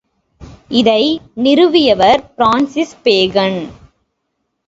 இதை 0.69 1.21
நிறுவியவர் 1.35 2.33
பிரான்சிஸ் 2.35 2.95
பேகன். 3.03 3.59